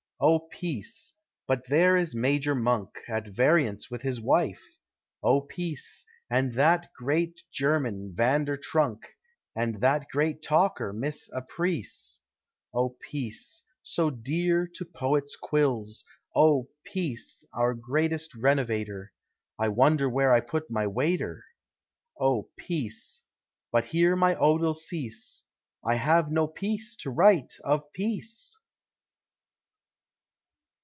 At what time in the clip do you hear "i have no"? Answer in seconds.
25.83-26.45